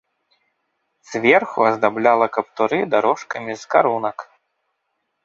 [1.09, 4.17] Зверху аздабляла каптуры дарожкамі з карунак.